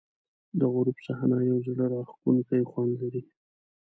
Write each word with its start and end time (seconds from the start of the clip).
د 0.59 0.61
غروب 0.73 0.97
صحنه 1.05 1.37
یو 1.49 1.57
زړه 1.67 1.85
راښکونکی 1.93 2.61
خوند 2.69 2.93
لري. 3.01 3.21